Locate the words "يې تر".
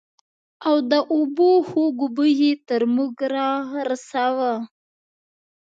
2.41-2.81